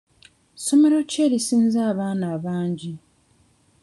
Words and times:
Ssomero 0.55 0.99
ki 1.09 1.17
erisinza 1.25 1.79
abaana 1.91 2.25
abangi? 2.35 2.93